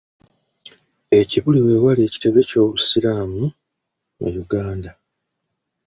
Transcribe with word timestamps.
E 1.17 1.19
kibuli 1.29 1.59
we 1.65 1.73
wali 1.83 2.01
ekitebe 2.07 2.41
ky’Obusiraamu 2.49 3.43
mu 4.19 4.27
Uganda. 4.43 4.91